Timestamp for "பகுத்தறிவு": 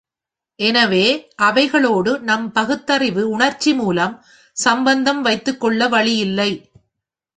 2.51-3.29